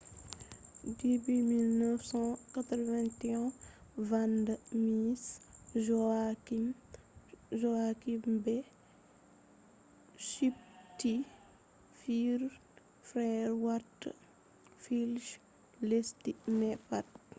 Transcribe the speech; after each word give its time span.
dubi 0.97 1.35
1981 1.47 3.41
vanda 4.09 4.53
miss 4.83 5.23
joaquim 7.63 8.35
be 8.43 8.55
suptti 10.29 11.13
fure 11.99 12.47
fere 13.09 13.47
warta 13.65 14.09
fulle 14.83 15.17
je 15.25 15.33
lesdi 15.89 16.31
mai 16.57 16.75
pat 16.87 17.07